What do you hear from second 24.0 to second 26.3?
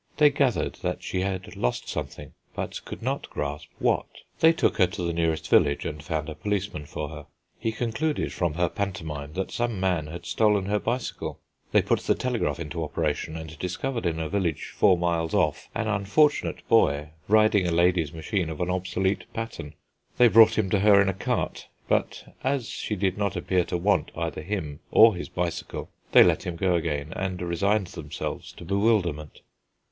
either him or his bicycle they